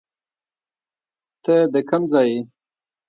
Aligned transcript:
ته 1.43 1.55
د 1.73 1.75
کم 1.89 2.01
ځای 2.11 2.27
یې 2.33 2.39